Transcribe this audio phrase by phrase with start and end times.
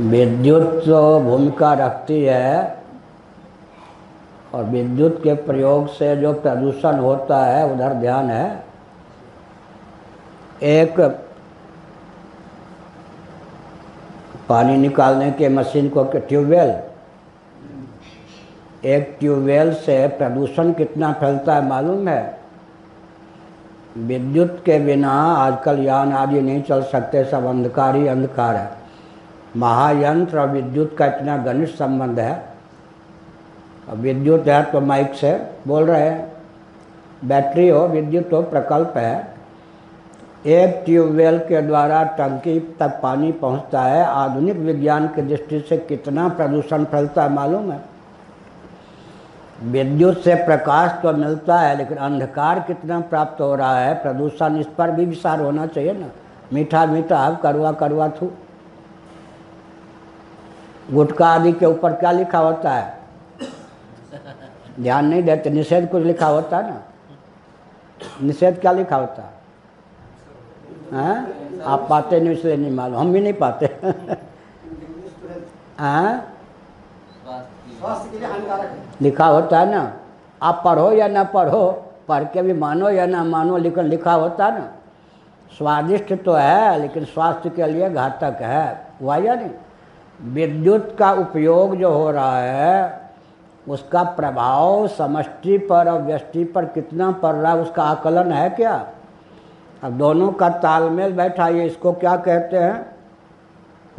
[0.00, 2.82] विद्युत तो भूमिका रखती है
[4.54, 8.64] और विद्युत के प्रयोग से जो प्रदूषण होता है, उधर ध्यान है।
[10.62, 11.00] एक,
[14.48, 16.74] पानी निकालने के मशीन को ट्यूबवेल।
[18.84, 22.38] एक ट्यूबवेल से प्रदूषण कितना फैलता है मालूम है?
[23.98, 28.85] विद्युत के बिना आजकल यान आदि नहीं चल सकते, सब अंधकार ही अंधकार है।
[29.56, 32.34] महायंत्र और विद्युत का इतना घनिष्ठ संबंध है।
[33.88, 35.32] और विद्युत है तो माइक से
[35.68, 36.32] बोल रहे हैं,
[37.24, 39.36] बैटरी हो, विद्युत हो, प्रकल्प है।
[40.46, 46.28] एक ट्यूबवेल के द्वारा टंकी तक पानी पहुँचता है। आधुनिक विज्ञान की दृष्टि से कितना
[46.28, 47.80] प्रदूषण फैलता है मालूम है?
[49.62, 53.94] विद्युत से प्रकाश तो मिलता है, लेकिन अंधकार कितना प्राप्त हो रहा है?
[53.94, 56.06] प्रदूषण इस पर भी विचार होना चाहिए ना।
[56.52, 58.30] मीठा मीठा अब कड़वा कड़वा थू।
[60.92, 62.98] गुटखा आदि के ऊपर क्या लिखा होता है?
[64.80, 66.82] ध्यान नहीं देते, निषेध कुछ लिखा होता है ना?
[68.22, 69.22] निषेध क्या लिखा होता?
[69.22, 69.36] है?
[70.92, 71.62] हैं?
[71.62, 73.66] आप पाते नहीं, इसलिए नहीं मालूम। हम भी नहीं पाते।
[75.80, 76.24] है?
[79.02, 79.92] लिखा होता है ना?
[80.42, 84.46] आप पढ़ो या ना पढ़ो, पढ़ के भी मानो या ना मानो, लेकिन लिखा होता
[84.46, 84.72] है ना?
[85.58, 89.50] स्वादिष्ट तो है, लेकिन स्वास्थ्य के लिए घातक है। हुआ या नहीं?
[90.24, 93.10] विद्युत का उपयोग जो हो रहा है,
[93.68, 98.86] उसका प्रभाव समष्टि पर और व्यष्टि पर कितना पड़ रहा है, उसका आकलन है क्या?
[99.84, 102.96] अब दोनों का तालमेल बैठा ये इसको क्या कहते हैं?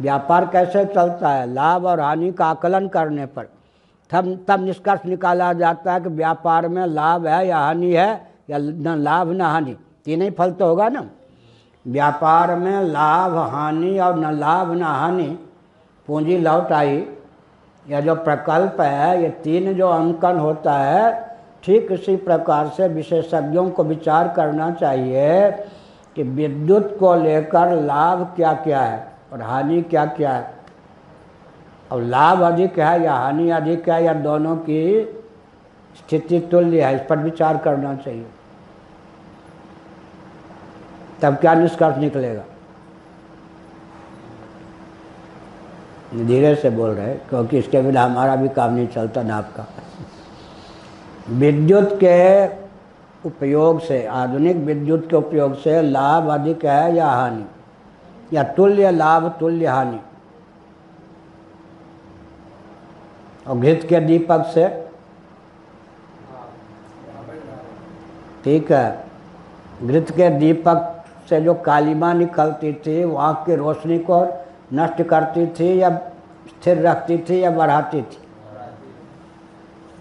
[0.00, 1.52] व्यापार कैसे चलता है?
[1.52, 3.42] लाभ और हानि का आकलन करने पर।
[4.10, 8.58] तब तब निष्कर्ष निकाला जाता है कि व्यापार में लाभ है या हानि है, या
[8.58, 11.04] न लाभ न हानि। तीन ही फल तो होगा ना।
[11.86, 15.38] व्यापार में लाभ, हानि और न लाभ, न हानि
[16.08, 17.06] पूंजी लौट आई।
[17.86, 21.28] या जो प्रकल्प है, ये तीन जो अंकन होता है,
[21.64, 25.50] ठीक इसी प्रकार से विशेषज्ञों को विचार करना चाहिए
[26.16, 30.54] कि विद्युत को लेकर लाभ क्या क्या है और हानि क्या क्या है।
[31.92, 35.04] और लाभ अधिक है या हानि अधिक है या दोनों की
[35.96, 38.26] स्थिति तुल्य है, इस पर विचार करना चाहिए।
[41.22, 42.42] तब क्या निष्कर्ष निकलेगा?
[46.14, 49.66] धीरे से बोल रहे क्योंकि इसके बिना हमारा भी काम नहीं चलता ना आपका।
[51.30, 52.46] विद्युत के
[53.28, 57.44] उपयोग से, आधुनिक विद्युत के उपयोग से लाभ अधिक है या हानि?
[58.32, 60.00] या तुल्य लाभ, तुल्य हानि?
[63.46, 64.88] और घृत के दीपक से?
[68.44, 69.04] ठीक है।
[69.82, 75.46] घृत के दीपक से जो कालिमा निकलती थी, वो आँख की रोशनी को नष्ट करती
[75.46, 75.90] थी या
[76.48, 78.18] स्थिर रखती थी या बढ़ाती थी।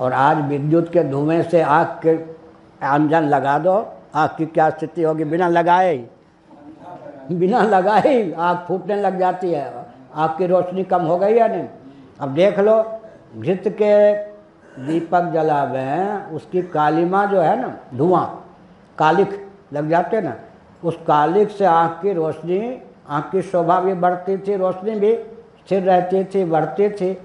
[0.00, 2.16] और आज विद्युत के धुएँ से आँख के
[2.86, 3.74] आंजन लगा दो।
[4.14, 5.24] आँख की क्या स्थिति होगी?
[5.24, 9.72] बिना लगाए ही। बिना लगाए ही आँख फूटने लग जाती है।
[10.14, 11.66] आँख की रोशनी कम हो गई या नहीं?
[12.20, 12.82] अब देख लो,
[13.38, 14.12] घृत के
[14.82, 18.26] दीपक जलावे हैं उसकी कालिमा जो है ना, धुआँ
[18.98, 20.34] कालिक लग जाते ना,
[20.84, 22.58] उस कालिक से आँख की रोशनी
[23.08, 25.14] आँख की शोभा भी बढ़ती थी, रोशनी भी
[25.58, 27.16] स्थिर रहती थी, बढ़ती थी।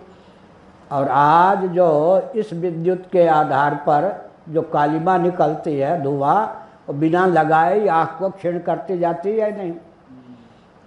[0.92, 7.26] और आज जो इस विद्युत के आधार पर जो कालिमा निकलती है, धुआँ, वो बिना
[7.26, 9.74] लगाए ही आँख को क्षीण करती जाती है नहीं?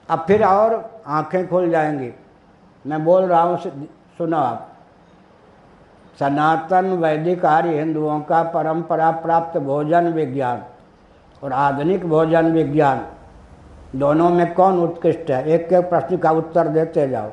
[0.09, 2.13] अब फिर और आँखें खुल जाएँगी।
[2.85, 3.59] मैं बोल रहा हूँ
[4.19, 4.67] सुनो आप।
[6.21, 10.63] सनातन वैदिक आर्य हिंदुओं का परंपरा प्राप्त भोजन विज्ञान
[11.43, 13.07] और आधुनिक भोजन विज्ञान
[13.97, 15.49] दोनों में कौन उत्कृष्ट है?
[15.49, 17.31] एक एक प्रश्न का उत्तर देते जाओ।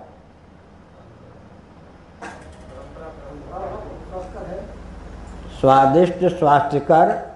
[5.60, 7.32] स्वादिष्ट स्वास्थ्यकर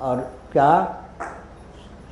[0.00, 0.96] और क्या?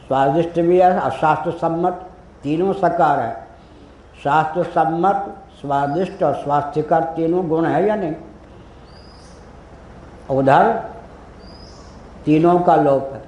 [0.07, 2.11] स्वादिष्ट भी है और शास्त्र सम्मत
[2.43, 3.47] तीनों सकार है।
[4.25, 8.15] शास्त्र सम्मत स्वादिष्ट और स्वास्थ्यकर तीनों गुण है या नहीं?
[10.31, 10.73] उधर
[12.25, 13.23] तीनों का लोप है।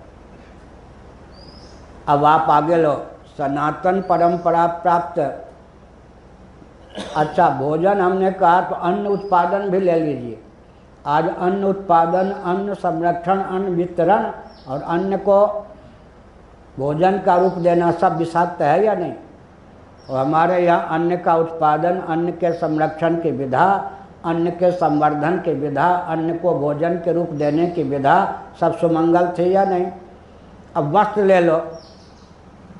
[2.09, 3.07] अब आप आगे लो।
[3.39, 5.19] सनातन परंपरा प्राप्त।
[7.17, 10.39] अच्छा भोजन हमने कहा तो अन्न उत्पादन भी ले लीजिए।
[11.07, 14.25] आज अन्न उत्पादन, अन्न संरक्षण, अन्न वितरण
[14.69, 15.47] और अन्न को
[16.79, 19.13] भोजन का रूप देना सब विषाक्त है या नहीं?
[20.11, 23.67] और हमारे यहाँ अन्न का उत्पादन, अन्न के संरक्षण की विधा,
[24.25, 28.17] अन्न के संवर्धन की विधा, अन्न को भोजन के रूप देने की विधा
[28.61, 29.87] सब सुमंगल थी या नहीं?
[30.77, 31.59] अब वस्त्र ले लो।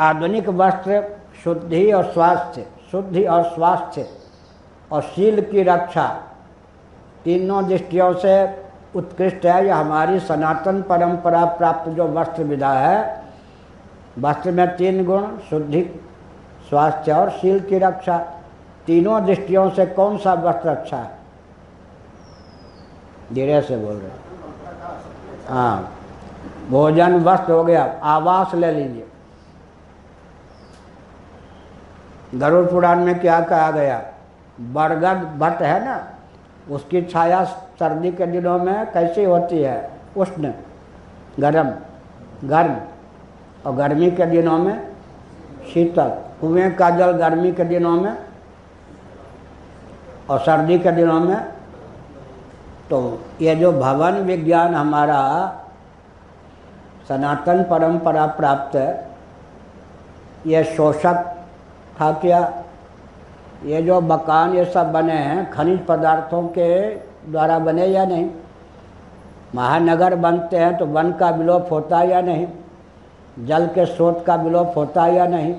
[0.01, 1.03] आधुनिक वस्त्र,
[1.45, 4.09] शुद्धि और स्वास्थ्य, शुद्धि और स्वास्थ्य
[4.93, 6.07] और शील की रक्षा,
[7.25, 8.63] तीनों दृष्टियों से
[8.97, 13.25] उत्कृष्ट है। यह हमारी सनातन परंपरा प्राप्त जो वस्त्र विधा है,
[14.19, 15.83] वस्त्र में तीन गुण, शुद्धि,
[16.69, 18.19] स्वास्थ्य और शील की रक्षा।
[18.87, 21.19] तीनों दृष्टियों से कौन सा वस्त्र अच्छा है?
[23.33, 24.11] धीरे से बोल रहे
[25.49, 25.93] हाँ।
[26.71, 29.07] भोजन वस्त्र हो गया, आवास ले लीजिए।
[32.35, 34.03] गरुड़ पुराण में क्या कहा गया?
[34.61, 36.11] बरगद भट्ट है ना?
[36.71, 39.91] उसकी छाया सर्दी के दिनों में कैसी होती है?
[40.17, 40.53] उष्ण,
[41.41, 41.73] गर्म
[42.49, 42.77] गर्म।
[43.67, 44.89] और गर्मी के दिनों में
[45.75, 46.09] शीतल।
[46.41, 48.19] कुएँ का जल गर्मी के दिनों में
[50.31, 51.37] और सर्दी के दिनों में।
[52.91, 55.53] तो ये जो भवन विज्ञान हमारा
[57.09, 59.09] सनातन परंपरा प्राप्त है,
[60.47, 61.36] ये शोषक
[62.01, 62.63] था क्या।
[63.65, 66.91] ये जो मकान, ये सब बने हैं, खनिज पदार्थों के
[67.31, 68.31] द्वारा बने या नहीं?
[69.55, 72.47] महानगर बनते हैं तो वन का विलोप होता या नहीं?
[73.47, 75.55] जल के स्रोत का विलोप होता या नहीं?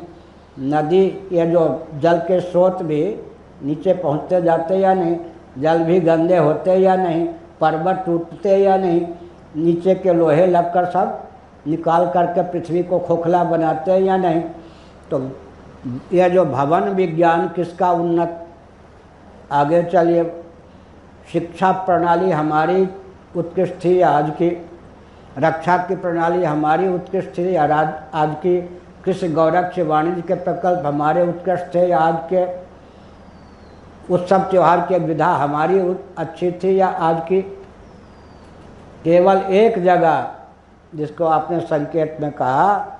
[0.59, 3.19] नदी, ये जो जल के स्रोत भी
[3.63, 5.17] नीचे पहुँचते जाते या नहीं?
[5.59, 7.27] जल भी गंदे होते या नहीं?
[7.61, 9.07] पर्वत टूटते या नहीं?
[9.55, 11.23] नीचे के लोहे लगकर सब
[11.67, 14.41] निकाल करके पृथ्वी को खोखला बनाते या नहीं?
[15.11, 15.19] तो
[16.13, 18.47] यह जो भवन विज्ञान किसका उन्नत?
[19.51, 20.43] आगे चलिए।
[21.33, 22.89] शिक्षा प्रणाली हमारी
[23.35, 24.69] उत्कृष्ट थी आज की।
[25.37, 28.61] रक्षा की प्रणाली हमारी उत्कृष्ट थी। आज आज की
[29.05, 32.45] कृषि गौरक्ष वाणिज्य के प्रकल्प हमारे उत्कृष्ट थे। आज के
[34.13, 35.79] उत्सव त्यौहार की विधा हमारी
[36.17, 37.41] अच्छी थी या आज की?
[39.03, 40.31] केवल एक जगह
[40.95, 42.96] जिसको आपने संकेत में कहा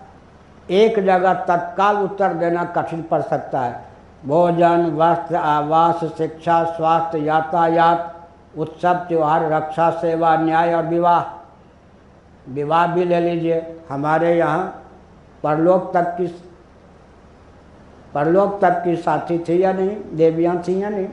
[0.70, 3.86] एक जगह तत्काल उत्तर देना कठिन पड़ सकता है।
[4.26, 8.16] भोजन, वस्त्र, आवास, शिक्षा, स्वास्थ्य, यातायात,
[8.58, 11.24] उत्सव, त्यौहार, रक्षा, सेवा, न्याय और विवाह।
[12.50, 14.84] विवाह भी ले लीजिए। हमारे यहाँ
[15.44, 16.28] परलोक तक की
[18.14, 19.98] परलोक तक की साथी थी या नहीं?
[20.14, 21.08] देवियाँ थी या नहीं?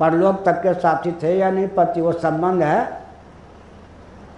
[0.00, 1.68] परलोक तक के साथी थे या नहीं?
[1.68, 3.02] पति, वो संबंध है।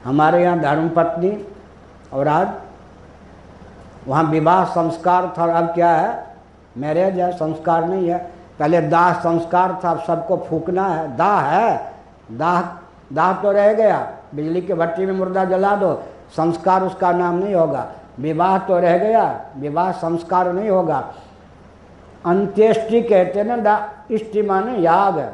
[0.04, 1.46] हमारे यहाँ धर्म पत्नी
[2.12, 2.48] और आज
[4.08, 6.24] वहाँ विवाह संस्कार था, अब क्या है?
[6.78, 11.92] मैरिज है, संस्कार नहीं है। पहले दाह संस्कार था, अब सबको फूकना है। दाह है?
[12.32, 12.62] दाह
[13.12, 16.02] दाह तो रह गया। बिजली के भट्टी में मुर्दा जला दो,
[16.36, 17.86] संस्कार उसका नाम नहीं होगा।
[18.20, 21.12] विवाह तो रह गया, विवाह संस्कार नहीं होगा।
[22.26, 25.32] अंत्येष्टि कहते ना, दा, इष्टि माने याग। है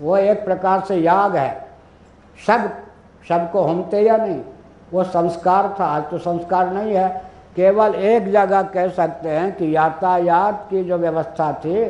[0.00, 1.68] वो एक प्रकार से याग है।
[2.46, 2.70] सब,
[3.28, 4.40] सबको होमते या नहीं?
[4.92, 7.22] वो संस्कार था, आज तो संस्कार नहीं है।
[7.58, 11.84] केवल एक जगह कह सकते हैं कि यातायात की जो व्यवस्था थी,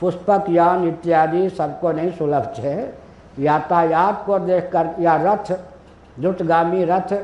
[0.00, 2.74] पुष्पक, यान इत्यादि सबको नहीं सुलभ थे।
[3.42, 5.52] यातायात को देखकर या रथ,
[6.20, 7.14] द्रुतगामी रथ,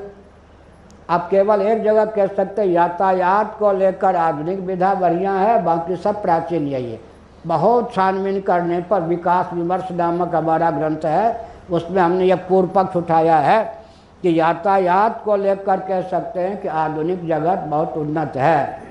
[1.11, 6.23] आप केवल एक जगह कह सकते यातायात को लेकर आधुनिक विधा बढ़िया है, बाकी सब
[6.23, 7.00] प्राचीन यही है।
[7.47, 12.97] बहुत छानबीन करने पर विकास, विमर्श नामक हमारा ग्रंथ है, उसमें हमने यह पूर्व पक्ष
[12.97, 13.80] उठाया है।
[14.23, 18.83] कि यातायात को लेकर कह सकते हैं कि आधुनिक जगत बहुत उन्नत है।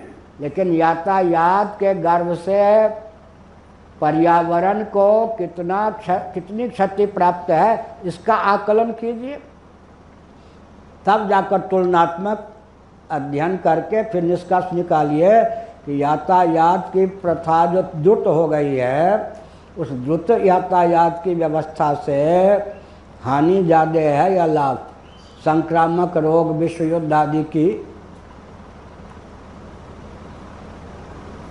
[0.41, 2.87] लेकिन यातायात के गर्व से
[4.01, 9.39] पर्यावरण को कितना कितनी क्षति प्राप्त है, इसका आकलन कीजिए।
[11.05, 12.47] तब जाकर तुलनात्मक
[13.11, 15.41] अध्ययन करके फिर निष्कर्ष निकालिए
[15.85, 19.33] कि यातायात की प्रथा जो द्रुत हो गई है,
[19.77, 22.21] उस द्रुत यातायात की व्यवस्था से
[23.23, 24.77] हानि ज़्यादा है या लाभ?
[25.45, 27.67] संक्रामक रोग विश्व युद्ध आदि की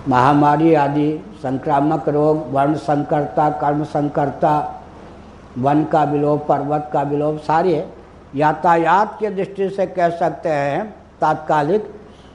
[0.08, 1.10] महामारी आदि,
[1.42, 4.52] संक्रामक रोग वर्ण संकरता कर्म संकरता
[5.58, 7.88] वन का विलोप, पर्वत का विलोप, सारे
[8.36, 10.84] यातायात के दृष्टि से कह सकते हैं
[11.20, 11.82] तात्कालिक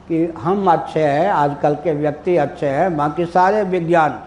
[0.08, 4.20] कि हम अच्छे हैं, आजकल के व्यक्ति अच्छे हैं, बाकी सारे विज्ञान,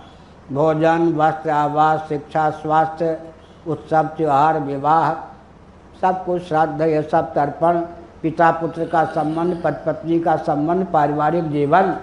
[0.52, 3.18] भोजन, वस्त्र, आवास, शिक्षा, स्वास्थ्य,
[3.66, 5.10] उत्सव, त्यौहार, विवाह
[6.02, 7.78] सब कुछ श्राद्ध ये सब तर्पण,
[8.22, 11.96] पिता पुत्र का संबंध पति पत्नी का संबंध पारिवारिक जीवन,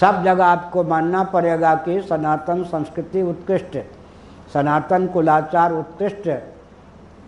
[0.00, 3.78] सब जगह आपको मानना पड़ेगा कि सनातन संस्कृति उत्कृष्ट,
[4.54, 6.28] सनातन कुलाचार उत्कृष्ट।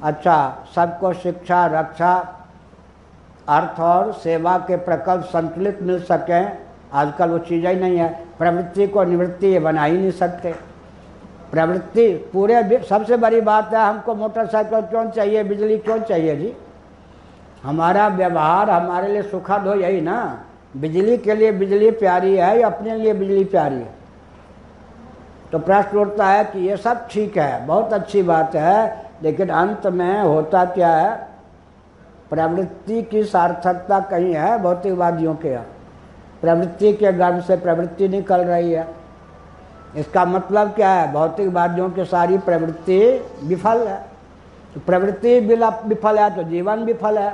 [0.03, 2.15] अच्छा सबको शिक्षा, रक्षा,
[3.49, 6.59] अर्थ और सेवा के प्रकल्प संतुलित मिल सकें।
[6.93, 10.55] आजकल वो चीज़ें ही नहीं है, प्रवृत्ति को निवृत्ति ये बना ही नहीं सकते।
[11.51, 16.53] प्रवृत्ति, पूरे सबसे बड़ी बात है, हमको मोटरसाइकिल क्यों चाहिए, बिजली क्यों चाहिए जी?
[17.63, 20.45] हमारा व्यवहार हमारे लिए सुखद हो, यही ना?
[20.77, 23.95] बिजली के लिए बिजली प्यारी है या अपने लिए बिजली प्यारी है?
[25.53, 29.87] तो प्रश्न उठता है कि ये सब ठीक है, बहुत अच्छी बात है, लेकिन अंत
[29.87, 31.29] में होता क्या है?
[32.31, 35.67] प्रवृत्ति की सार्थकता कहीं है, भौतिकवादियों के यहाँ?
[36.41, 39.00] प्रवृत्ति के गर्भ से प्रवृत्ति निकल रही है।
[39.97, 41.13] इसका मतलब क्या है?
[41.13, 43.01] भौतिक भौतिकवादियों की सारी प्रवृत्ति
[43.45, 43.99] विफल है।
[44.75, 47.33] तो प्रवृत्ति विफल है तो जीवन विफल है।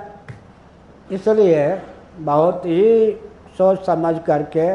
[1.11, 1.81] इसलिए
[2.19, 3.11] बहुत ही
[3.59, 4.75] सोच समझ करके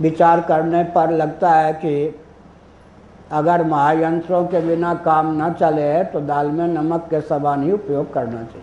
[0.00, 1.94] विचार करने पर लगता है कि
[3.32, 8.12] अगर महायंत्रों के बिना काम न चले तो दाल में नमक के समान ही उपयोग
[8.14, 8.62] करना चाहिए।